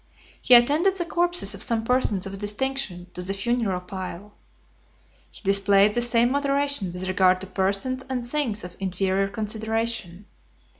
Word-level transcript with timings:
He 0.41 0.55
attended 0.55 0.95
the 0.95 1.05
corpses 1.05 1.53
of 1.53 1.61
some 1.61 1.83
persons 1.83 2.25
of 2.25 2.39
distinction 2.39 3.05
to 3.13 3.21
the 3.21 3.35
funeral 3.35 3.81
pile. 3.81 4.33
He 5.29 5.43
displayed 5.43 5.93
the 5.93 6.01
same 6.01 6.31
moderation 6.31 6.91
with 6.91 7.07
regard 7.07 7.39
to 7.41 7.45
persons 7.45 8.01
and 8.09 8.25
things 8.25 8.63
of 8.63 8.75
inferior 8.79 9.27
consideration. 9.27 10.25